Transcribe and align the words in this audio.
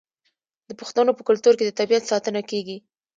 د 0.69 0.71
پښتنو 0.79 1.11
په 1.17 1.23
کلتور 1.29 1.53
کې 1.57 1.65
د 1.65 1.71
طبیعت 1.79 2.03
ساتنه 2.11 2.41
کیږي. 2.49 2.77